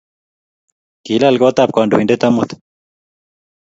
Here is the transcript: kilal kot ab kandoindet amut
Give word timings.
kilal 1.05 1.35
kot 1.41 1.57
ab 1.63 1.71
kandoindet 1.75 2.23
amut 2.27 2.49